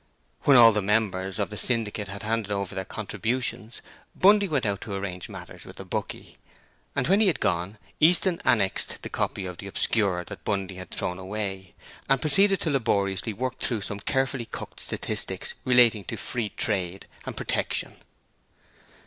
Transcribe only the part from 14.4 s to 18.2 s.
cooked statistics relating to Free Trade and Protection.